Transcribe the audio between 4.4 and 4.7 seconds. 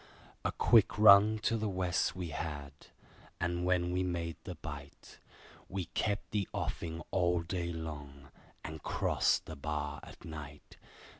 the